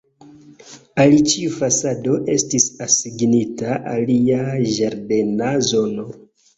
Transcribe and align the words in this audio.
Al 1.05 1.13
ĉiu 1.33 1.51
fasado 1.57 2.17
estis 2.37 2.67
asignita 2.89 3.79
alia 3.95 4.51
ĝardena 4.77 5.57
zono. 5.75 6.13